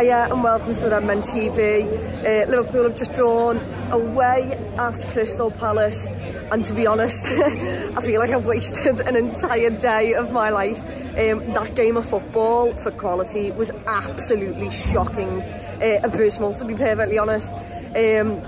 Hiya 0.00 0.28
and 0.32 0.42
welcome 0.42 0.72
to 0.72 0.80
the 0.80 0.88
Redmen 0.88 1.20
TV. 1.20 1.84
Uh, 1.84 2.48
Liverpool 2.48 2.84
have 2.84 2.96
just 2.96 3.12
drawn 3.12 3.58
away 3.90 4.52
at 4.78 4.94
Crystal 5.12 5.50
Palace 5.50 6.08
and 6.08 6.64
to 6.64 6.72
be 6.72 6.86
honest, 6.86 7.26
I 7.26 8.00
feel 8.00 8.18
like 8.18 8.30
I've 8.30 8.46
wasted 8.46 9.00
an 9.00 9.14
entire 9.14 9.68
day 9.68 10.14
of 10.14 10.32
my 10.32 10.48
life. 10.48 10.78
Um, 10.78 11.52
that 11.52 11.74
game 11.74 11.98
of 11.98 12.08
football 12.08 12.74
for 12.82 12.92
quality 12.92 13.50
was 13.50 13.70
absolutely 13.86 14.70
shocking, 14.70 15.42
uh, 15.42 16.00
abysmal 16.02 16.54
to 16.54 16.64
be 16.64 16.74
perfectly 16.74 17.18
honest. 17.18 17.52
Um, 17.52 18.42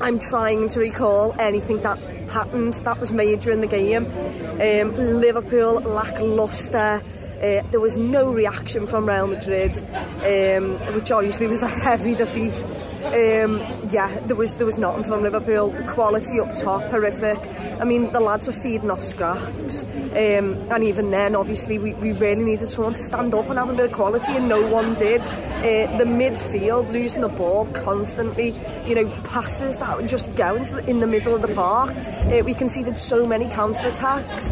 I'm 0.00 0.20
trying 0.20 0.68
to 0.68 0.78
recall 0.78 1.34
anything 1.40 1.82
that 1.82 1.98
happened 2.30 2.74
that 2.74 3.00
was 3.00 3.10
major 3.10 3.50
in 3.50 3.62
the 3.62 3.66
game. 3.66 4.04
Um, 4.04 4.94
Liverpool 4.94 5.80
lacklustre. 5.80 7.02
Uh, 7.38 7.62
there 7.70 7.78
was 7.78 7.96
no 7.96 8.32
reaction 8.32 8.86
from 8.88 9.06
Real 9.08 9.28
Madrid, 9.28 9.72
um, 9.72 10.94
which 10.94 11.12
obviously 11.12 11.46
was 11.46 11.62
a 11.62 11.68
heavy 11.68 12.16
defeat. 12.16 12.64
Um, 13.04 13.60
yeah, 13.92 14.18
there 14.26 14.34
was 14.34 14.56
there 14.56 14.66
was 14.66 14.76
nothing 14.76 15.04
from 15.04 15.22
Liverpool. 15.22 15.70
The 15.70 15.84
quality 15.84 16.40
up 16.40 16.56
top 16.56 16.82
horrific. 16.90 17.38
I 17.80 17.84
mean, 17.84 18.12
the 18.12 18.18
lads 18.18 18.48
were 18.48 18.52
feeding 18.54 18.90
off 18.90 19.04
scraps, 19.04 19.84
um, 19.84 20.68
and 20.72 20.82
even 20.82 21.10
then, 21.10 21.36
obviously, 21.36 21.78
we, 21.78 21.94
we 21.94 22.10
really 22.10 22.42
needed 22.42 22.70
someone 22.70 22.94
to 22.94 23.02
stand 23.04 23.32
up 23.34 23.48
and 23.48 23.56
have 23.56 23.70
a 23.70 23.74
bit 23.74 23.84
of 23.84 23.92
quality, 23.92 24.32
and 24.32 24.48
no 24.48 24.66
one 24.66 24.94
did. 24.94 25.20
Uh, 25.20 25.96
the 25.96 26.04
midfield 26.04 26.90
losing 26.90 27.20
the 27.20 27.28
ball 27.28 27.66
constantly, 27.66 28.52
you 28.84 28.96
know, 28.96 29.08
passes 29.22 29.76
that 29.76 29.96
were 29.96 30.08
just 30.08 30.34
going 30.34 30.66
in 30.88 30.98
the 30.98 31.06
middle 31.06 31.36
of 31.36 31.42
the 31.42 31.54
park. 31.54 31.94
Uh, 31.96 32.42
we 32.44 32.52
conceded 32.52 32.98
so 32.98 33.24
many 33.24 33.48
counter 33.50 33.88
attacks. 33.88 34.50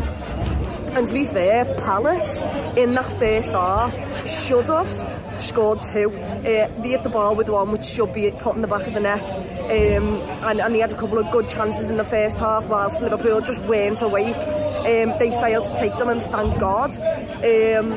And 0.96 1.06
to 1.06 1.12
be 1.12 1.24
fair, 1.26 1.66
Palace 1.76 2.40
in 2.74 2.94
that 2.94 3.18
first 3.18 3.50
half 3.50 3.92
should 4.26 4.66
have 4.66 5.42
scored 5.42 5.82
two. 5.82 6.10
Uh, 6.10 6.42
they 6.80 6.88
hit 6.88 7.02
the 7.02 7.10
ball 7.10 7.34
with 7.34 7.50
one 7.50 7.70
which 7.70 7.84
should 7.84 8.14
be 8.14 8.30
put 8.30 8.56
in 8.56 8.62
the 8.62 8.66
back 8.66 8.86
of 8.86 8.94
the 8.94 9.00
net. 9.00 9.22
Um, 9.28 10.22
and, 10.48 10.58
and 10.58 10.74
they 10.74 10.78
had 10.78 10.92
a 10.92 10.96
couple 10.96 11.18
of 11.18 11.30
good 11.30 11.50
chances 11.50 11.90
in 11.90 11.98
the 11.98 12.04
first 12.04 12.38
half 12.38 12.64
whilst 12.64 13.02
Liverpool 13.02 13.42
just 13.42 13.62
weren't 13.64 14.00
awake. 14.00 14.36
Um, 14.36 15.18
they 15.18 15.30
failed 15.32 15.66
to 15.66 15.78
take 15.78 15.98
them 15.98 16.08
and 16.08 16.22
thank 16.22 16.58
God. 16.58 16.92
Um, 17.44 17.92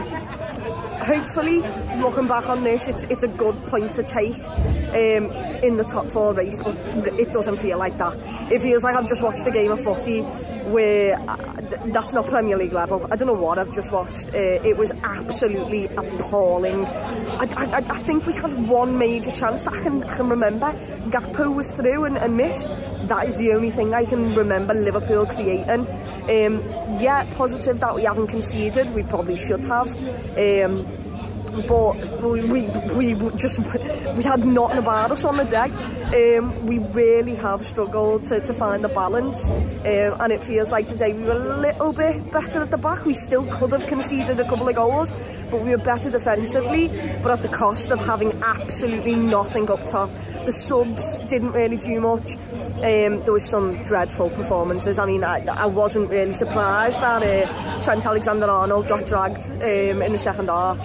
hopefully, 1.00 1.60
looking 2.02 2.28
back 2.28 2.50
on 2.50 2.66
this, 2.66 2.86
it's, 2.90 3.04
it's 3.04 3.24
a 3.24 3.30
good 3.30 3.56
point 3.68 3.94
to 3.94 4.04
take 4.04 4.36
um, 4.36 5.32
in 5.64 5.78
the 5.78 5.86
top 5.86 6.10
four 6.10 6.34
race, 6.34 6.62
but 6.62 6.76
it 7.18 7.32
doesn't 7.32 7.62
feel 7.62 7.78
like 7.78 7.98
that. 7.98 8.39
It 8.52 8.62
feels 8.62 8.84
like 8.84 8.96
I've 8.96 9.08
just 9.08 9.22
watched 9.22 9.46
a 9.46 9.52
game 9.52 9.72
of 9.72 9.84
footy 9.84 10.22
where 10.22 11.20
uh, 11.20 11.38
th- 11.62 11.94
that's 11.94 12.14
not 12.14 12.28
Premier 12.28 12.58
League 12.58 12.74
level. 12.74 13.06
I 13.12 13.16
don't 13.16 13.28
know 13.28 13.34
what 13.34 13.60
I've 13.60 13.74
just 13.74 13.92
watched. 13.92 14.30
Uh, 14.30 14.38
it 14.70 14.76
was 14.78 14.92
absolutely 15.04 15.86
appalling. 15.86 16.86
I, 16.86 17.46
I, 17.56 17.78
I 17.78 18.00
think 18.00 18.26
we 18.26 18.34
had 18.34 18.68
one 18.68 18.98
major 18.98 19.32
chance 19.32 19.68
I 19.68 19.84
can, 19.84 20.04
I 20.04 20.16
can 20.16 20.30
remember. 20.30 20.74
Gakpo 21.10 21.54
was 21.54 21.72
through 21.72 22.06
and, 22.06 22.18
and 22.18 22.38
missed. 22.38 22.70
That 23.08 23.28
is 23.28 23.38
the 23.38 23.54
only 23.54 23.72
thing 23.72 23.94
I 23.94 24.06
can 24.06 24.36
remember 24.36 24.74
Liverpool 24.74 25.26
creating. 25.26 25.88
Um, 26.30 27.00
yeah, 27.00 27.26
positive 27.36 27.80
that 27.80 27.96
we 27.96 28.04
haven't 28.04 28.28
conceded. 28.28 28.94
We 28.94 29.04
probably 29.04 29.38
should 29.38 29.64
have. 29.64 29.90
Um, 30.38 31.09
but 31.50 32.22
we, 32.24 32.42
we, 32.42 33.14
we 33.14 33.38
just 33.38 33.60
we 33.60 34.24
had 34.24 34.46
nothing 34.46 34.78
about 34.80 35.12
us 35.12 35.24
on 35.24 35.38
the 35.38 35.44
day. 35.44 36.38
Um, 36.38 36.66
we 36.66 36.80
really 36.80 37.36
have 37.36 37.64
struggled 37.64 38.24
to, 38.26 38.40
to 38.40 38.54
find 38.54 38.84
the 38.84 38.90
balance, 38.90 39.44
um, 39.46 40.22
and 40.22 40.34
it 40.34 40.44
feels 40.44 40.72
like 40.72 40.88
today 40.88 41.14
we 41.14 41.24
were 41.24 41.32
a 41.32 41.58
little 41.60 41.94
bit 41.94 42.32
better 42.32 42.62
at 42.62 42.72
the 42.72 42.78
back. 42.78 43.06
We 43.06 43.14
still 43.14 43.46
could 43.46 43.72
have 43.72 43.86
conceded 43.88 44.40
a 44.40 44.48
couple 44.48 44.68
of 44.68 44.76
goals, 44.76 45.12
but 45.52 45.62
we 45.62 45.72
were 45.72 45.78
better 45.78 46.10
defensively, 46.10 46.88
but 47.22 47.32
at 47.32 47.42
the 47.42 47.50
cost 47.50 47.92
of 47.92 48.00
having 48.00 48.32
absolutely 48.44 49.16
nothing 49.16 49.70
up 49.70 49.86
top. 49.90 50.10
The 50.46 50.54
subs 50.54 51.20
didn't 51.30 51.52
really 51.52 51.78
do 51.78 52.00
much. 52.00 52.36
Um, 52.78 53.22
there 53.24 53.34
was 53.34 53.46
some 53.46 53.84
dreadful 53.84 54.30
performances. 54.30 54.98
I 54.98 55.06
mean, 55.06 55.24
I, 55.24 55.46
I 55.46 55.66
wasn't 55.66 56.10
really 56.10 56.34
surprised 56.34 56.98
that 56.98 57.22
uh, 57.22 57.82
Trent 57.84 58.06
Alexander-Arnold 58.06 58.88
got 58.88 59.06
dragged 59.06 59.46
um, 59.52 60.02
in 60.02 60.14
the 60.14 60.20
second 60.20 60.48
half. 60.48 60.80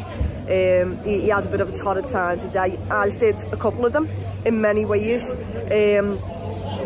Um, 0.45 1.03
he, 1.05 1.23
he 1.23 1.29
had 1.29 1.47
a 1.47 1.49
bit 1.49 1.61
of 1.61 1.73
a 1.73 1.77
torrid 1.77 2.07
time 2.09 2.39
today, 2.39 2.79
as 2.91 3.17
did 3.17 3.37
a 3.53 3.57
couple 3.57 3.87
of 3.87 3.93
them 3.93 4.09
in 4.45 4.61
many 4.61 4.85
ways. 4.85 5.33
Um, 5.33 6.21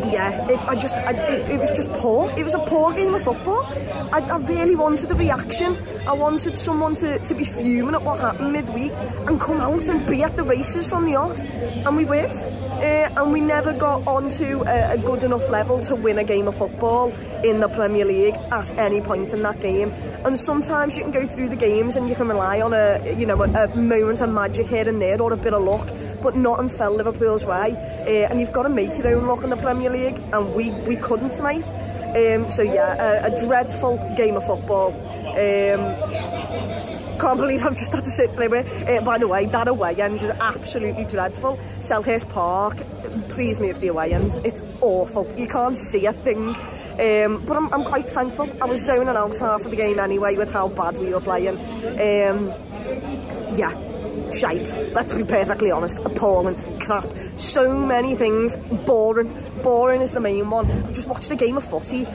yeah, 0.07 0.47
it, 0.49 0.59
I 0.59 0.75
just, 0.75 0.95
I, 0.95 1.11
it, 1.11 1.51
it 1.51 1.59
was 1.59 1.69
just 1.71 1.89
poor. 1.99 2.29
It 2.31 2.43
was 2.43 2.53
a 2.53 2.59
poor 2.59 2.93
game 2.93 3.13
of 3.13 3.23
football. 3.23 3.65
I, 4.11 4.19
I 4.19 4.37
really 4.37 4.75
wanted 4.75 5.11
a 5.11 5.15
reaction. 5.15 5.77
I 6.07 6.13
wanted 6.13 6.57
someone 6.57 6.95
to, 6.95 7.19
to 7.19 7.35
be 7.35 7.45
fuming 7.45 7.95
at 7.95 8.01
what 8.01 8.19
happened 8.19 8.53
midweek 8.53 8.93
and 8.93 9.39
come 9.39 9.61
out 9.61 9.87
and 9.87 10.07
be 10.07 10.23
at 10.23 10.35
the 10.35 10.43
races 10.43 10.87
from 10.87 11.05
the 11.05 11.15
off. 11.15 11.37
And 11.37 11.95
we 11.95 12.05
weren't. 12.05 12.35
Uh, 12.35 13.09
and 13.17 13.33
we 13.33 13.41
never 13.41 13.73
got 13.73 14.07
onto 14.07 14.63
a, 14.63 14.93
a 14.93 14.97
good 14.97 15.23
enough 15.23 15.49
level 15.49 15.81
to 15.81 15.95
win 15.95 16.17
a 16.17 16.23
game 16.23 16.47
of 16.47 16.57
football 16.57 17.11
in 17.43 17.59
the 17.59 17.67
Premier 17.67 18.05
League 18.05 18.35
at 18.51 18.77
any 18.77 19.01
point 19.01 19.29
in 19.29 19.41
that 19.43 19.59
game. 19.59 19.91
And 20.23 20.37
sometimes 20.37 20.97
you 20.97 21.03
can 21.03 21.11
go 21.11 21.27
through 21.27 21.49
the 21.49 21.55
games 21.55 21.95
and 21.95 22.07
you 22.07 22.15
can 22.15 22.29
rely 22.29 22.61
on 22.61 22.73
a, 22.73 23.15
you 23.17 23.25
know, 23.25 23.41
a, 23.43 23.65
a 23.65 23.75
moment 23.75 24.21
of 24.21 24.29
magic 24.29 24.67
here 24.67 24.87
and 24.87 25.01
there 25.01 25.21
or 25.21 25.33
a 25.33 25.37
bit 25.37 25.53
of 25.53 25.63
luck 25.63 25.89
but 26.21 26.35
nothing 26.35 26.69
fell 26.69 26.95
Liverpool's 26.95 27.45
way. 27.45 27.71
Uh, 27.73 28.29
and 28.29 28.39
you've 28.39 28.51
got 28.53 28.63
to 28.63 28.69
make 28.69 28.97
your 28.97 29.15
own 29.15 29.27
luck 29.27 29.43
in 29.43 29.49
the 29.49 29.57
Premier 29.57 29.89
League, 29.89 30.21
and 30.33 30.53
we, 30.53 30.71
we 30.71 30.95
couldn't 30.95 31.31
tonight. 31.31 31.65
Um, 32.09 32.49
so 32.49 32.63
yeah, 32.63 33.27
a, 33.27 33.33
a 33.33 33.45
dreadful 33.45 33.97
game 34.17 34.35
of 34.35 34.45
football. 34.45 34.93
Um, 35.29 37.19
can't 37.19 37.37
believe 37.37 37.61
I've 37.61 37.75
just 37.75 37.93
had 37.93 38.03
to 38.03 38.11
sit 38.11 38.35
there. 38.35 38.99
Uh, 38.99 39.01
by 39.01 39.17
the 39.17 39.27
way, 39.27 39.45
that 39.45 39.67
away 39.67 39.95
end 39.95 40.21
is 40.21 40.31
absolutely 40.39 41.03
dreadful. 41.05 41.57
Selhurst 41.79 42.29
Park, 42.29 42.77
please 43.29 43.59
move 43.59 43.79
the 43.79 43.87
away 43.89 44.13
end. 44.13 44.31
It's 44.45 44.61
awful. 44.81 45.31
You 45.37 45.47
can't 45.47 45.77
see 45.77 46.05
a 46.05 46.13
thing. 46.13 46.55
Um, 46.99 47.45
but 47.45 47.55
I'm, 47.55 47.73
I'm 47.73 47.83
quite 47.83 48.07
thankful. 48.09 48.49
I 48.61 48.65
was 48.65 48.85
zoning 48.85 49.15
out 49.15 49.37
half 49.37 49.63
of 49.63 49.71
the 49.71 49.77
game 49.77 49.99
anyway 49.99 50.35
with 50.35 50.51
how 50.51 50.67
bad 50.67 50.97
we 50.97 51.13
were 51.13 51.21
playing. 51.21 51.57
Um, 51.57 52.47
yeah, 53.57 53.73
shite. 54.33 54.93
Let's 54.93 55.13
be 55.13 55.23
perfectly 55.23 55.71
honest. 55.71 55.99
Appalling. 55.99 56.79
Crap. 56.79 57.07
So 57.37 57.79
many 57.79 58.15
things. 58.15 58.55
Boring. 58.85 59.33
Boring 59.63 60.01
is 60.01 60.13
the 60.13 60.19
main 60.19 60.49
one. 60.49 60.69
I 60.69 60.91
just 60.91 61.07
watched 61.07 61.31
a 61.31 61.35
game 61.35 61.57
of 61.57 61.65
footy 61.65 62.05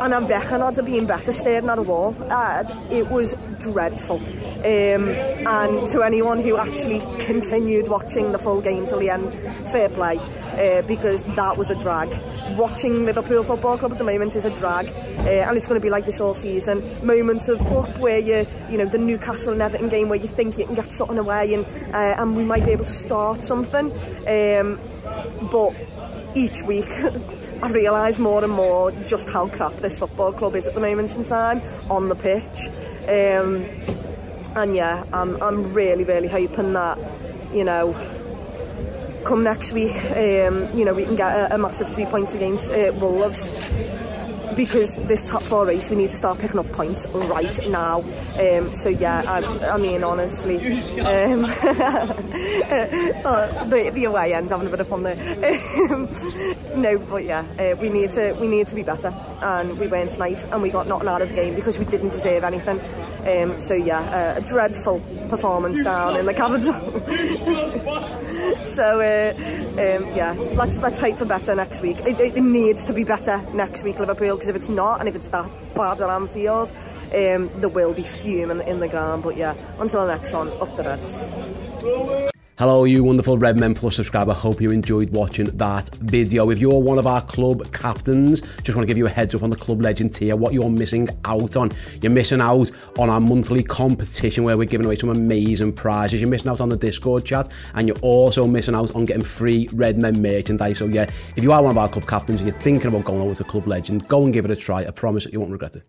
and 0.00 0.14
I'm 0.14 0.26
veching 0.26 0.62
odds 0.62 0.78
of 0.78 0.86
being 0.86 1.06
better 1.06 1.30
staring 1.30 1.68
at 1.68 1.78
a 1.78 1.82
wall. 1.82 2.16
Uh, 2.18 2.64
it 2.90 3.10
was 3.10 3.34
dreadful. 3.60 4.16
Um, 4.16 4.64
and 4.64 5.86
to 5.88 6.02
anyone 6.02 6.42
who 6.42 6.56
actually 6.56 7.00
continued 7.24 7.88
watching 7.88 8.32
the 8.32 8.38
full 8.38 8.62
game 8.62 8.86
till 8.86 8.98
the 8.98 9.10
end, 9.10 9.32
fair 9.70 9.90
play. 9.90 10.18
Uh, 10.52 10.82
because 10.82 11.24
that 11.24 11.56
was 11.56 11.70
a 11.70 11.74
drag. 11.74 12.10
Watching 12.56 13.04
Liverpool 13.04 13.42
Football 13.42 13.78
Club 13.78 13.92
at 13.92 13.98
the 13.98 14.04
moment 14.04 14.34
is 14.36 14.44
a 14.44 14.50
drag, 14.50 14.88
uh, 14.88 15.46
and 15.48 15.56
it's 15.56 15.66
going 15.66 15.80
to 15.80 15.84
be 15.84 15.90
like 15.90 16.06
this 16.06 16.20
all 16.20 16.34
season. 16.34 16.82
Moments 17.06 17.48
of 17.48 17.60
up 17.72 17.98
where 17.98 18.18
you, 18.18 18.46
you 18.70 18.78
know, 18.78 18.86
the 18.86 18.98
Newcastle 18.98 19.52
and 19.52 19.62
Everton 19.62 19.88
game 19.88 20.08
where 20.08 20.18
you 20.18 20.28
think 20.28 20.58
you 20.58 20.66
can 20.66 20.74
get 20.74 20.92
something 20.92 21.18
away, 21.18 21.54
and 21.54 21.64
uh, 21.94 22.22
and 22.22 22.36
we 22.36 22.44
might 22.44 22.64
be 22.64 22.72
able 22.72 22.84
to 22.84 22.92
start 22.92 23.44
something. 23.44 23.92
Um, 24.26 24.80
but 25.50 25.74
each 26.34 26.56
week 26.66 26.88
I 27.62 27.68
realise 27.68 28.18
more 28.18 28.42
and 28.42 28.52
more 28.52 28.90
just 28.90 29.28
how 29.28 29.48
crap 29.48 29.76
this 29.76 29.98
football 29.98 30.32
club 30.32 30.56
is 30.56 30.66
at 30.66 30.74
the 30.74 30.80
moment 30.80 31.14
in 31.14 31.24
time 31.24 31.60
on 31.90 32.08
the 32.08 32.14
pitch. 32.14 32.58
Um, 33.06 33.66
and 34.56 34.74
yeah, 34.74 35.04
I'm, 35.12 35.40
I'm 35.42 35.74
really, 35.74 36.04
really 36.04 36.28
hoping 36.28 36.72
that, 36.72 36.98
you 37.52 37.64
know, 37.64 37.92
come 39.24 39.44
next 39.44 39.72
week, 39.72 39.94
um, 39.96 40.68
you 40.76 40.84
know, 40.84 40.94
we 40.94 41.04
can 41.04 41.16
get 41.16 41.32
a, 41.32 41.54
a 41.54 41.58
massive 41.58 41.92
three 41.94 42.06
points 42.06 42.34
against 42.34 42.72
uh, 42.72 42.92
Wolves. 42.94 43.70
Because 44.56 44.96
this 44.96 45.30
top 45.30 45.42
four 45.42 45.64
race 45.64 45.88
we 45.88 45.96
need 45.96 46.10
to 46.10 46.16
start 46.16 46.40
picking 46.40 46.58
up 46.58 46.70
points 46.72 47.06
right 47.06 47.68
now. 47.68 48.00
Um, 48.00 48.74
so 48.74 48.88
yeah 48.88 49.22
I, 49.24 49.68
I 49.68 49.76
mean 49.78 50.02
honestly 50.02 50.56
um, 51.00 51.44
uh, 51.44 51.50
the, 53.64 53.90
the 53.94 54.04
away 54.06 54.34
end 54.34 54.50
having 54.50 54.66
a 54.66 54.70
bit 54.70 54.80
of 54.80 54.88
fun 54.88 55.04
there. 55.04 55.14
Um, 55.14 56.08
no 56.82 56.98
but 56.98 57.24
yeah 57.24 57.46
uh, 57.60 57.76
we 57.80 57.90
need 57.90 58.10
to 58.10 58.32
we 58.40 58.48
need 58.48 58.66
to 58.66 58.74
be 58.74 58.82
better. 58.82 59.14
And 59.40 59.78
we 59.78 59.86
weren't 59.86 60.10
tonight 60.10 60.44
and 60.50 60.60
we 60.60 60.70
got 60.70 60.88
nothing 60.88 61.08
out 61.08 61.22
of 61.22 61.28
the 61.28 61.36
game 61.36 61.54
because 61.54 61.78
we 61.78 61.84
didn't 61.84 62.10
deserve 62.10 62.42
anything. 62.42 62.80
Um, 63.20 63.60
so 63.60 63.74
yeah 63.74 64.00
uh, 64.00 64.38
a 64.38 64.40
dreadful 64.40 64.98
performance 65.28 65.80
down 65.82 66.16
in 66.16 66.26
the 66.26 66.34
capital 66.34 66.74
so 68.80 68.98
uh, 68.98 69.34
um, 69.36 70.16
yeah 70.16 70.32
let's 70.54 70.78
let's 70.78 70.98
hope 70.98 71.18
for 71.18 71.26
better 71.26 71.54
next 71.54 71.82
week. 71.82 71.98
It, 72.00 72.18
it 72.18 72.40
needs 72.40 72.86
to 72.86 72.94
be 72.94 73.04
better 73.04 73.42
next 73.52 73.84
week 73.84 73.98
Liverpool 73.98 74.36
because 74.36 74.48
if 74.48 74.56
it's 74.56 74.70
not 74.70 75.00
and 75.00 75.08
if 75.08 75.14
it's 75.14 75.28
that 75.28 75.50
bad 75.74 76.00
at 76.00 76.08
Anfield 76.08 76.70
um, 77.12 77.50
there 77.60 77.68
will 77.68 77.92
be 77.92 78.04
fuming 78.04 78.66
in 78.66 78.78
the 78.78 78.88
ground. 78.88 79.22
But 79.22 79.36
yeah 79.36 79.54
until 79.78 80.06
the 80.06 80.16
next 80.16 80.32
one 80.32 80.48
up 80.48 80.74
the 80.76 80.84
Reds 80.84 82.30
Hello, 82.60 82.84
you 82.84 83.02
wonderful 83.02 83.38
Red 83.38 83.58
Men 83.58 83.74
Plus 83.74 83.96
subscriber. 83.96 84.34
Hope 84.34 84.60
you 84.60 84.70
enjoyed 84.70 85.08
watching 85.08 85.46
that 85.56 85.88
video. 85.94 86.50
If 86.50 86.58
you're 86.58 86.78
one 86.78 86.98
of 86.98 87.06
our 87.06 87.22
club 87.22 87.72
captains, 87.72 88.42
just 88.62 88.76
want 88.76 88.82
to 88.82 88.86
give 88.86 88.98
you 88.98 89.06
a 89.06 89.08
heads 89.08 89.34
up 89.34 89.42
on 89.42 89.48
the 89.48 89.56
Club 89.56 89.80
Legend 89.80 90.12
tier, 90.12 90.36
what 90.36 90.52
you're 90.52 90.68
missing 90.68 91.08
out 91.24 91.56
on. 91.56 91.72
You're 92.02 92.12
missing 92.12 92.42
out 92.42 92.70
on 92.98 93.08
our 93.08 93.18
monthly 93.18 93.62
competition 93.62 94.44
where 94.44 94.58
we're 94.58 94.66
giving 94.66 94.84
away 94.84 94.96
some 94.96 95.08
amazing 95.08 95.72
prizes. 95.72 96.20
You're 96.20 96.28
missing 96.28 96.50
out 96.50 96.60
on 96.60 96.68
the 96.68 96.76
Discord 96.76 97.24
chat, 97.24 97.48
and 97.76 97.88
you're 97.88 97.98
also 98.00 98.46
missing 98.46 98.74
out 98.74 98.94
on 98.94 99.06
getting 99.06 99.24
free 99.24 99.66
Red 99.72 99.96
Men 99.96 100.20
merchandise. 100.20 100.76
So, 100.76 100.84
yeah, 100.84 101.06
if 101.36 101.42
you 101.42 101.52
are 101.52 101.62
one 101.62 101.70
of 101.70 101.78
our 101.78 101.88
club 101.88 102.06
captains 102.06 102.42
and 102.42 102.50
you're 102.50 102.60
thinking 102.60 102.88
about 102.88 103.06
going 103.06 103.22
over 103.22 103.34
to 103.36 103.44
Club 103.44 103.68
Legend, 103.68 104.06
go 104.06 104.22
and 104.24 104.34
give 104.34 104.44
it 104.44 104.50
a 104.50 104.56
try. 104.56 104.84
I 104.84 104.90
promise 104.90 105.24
you 105.24 105.40
won't 105.40 105.50
regret 105.50 105.76
it. 105.76 105.84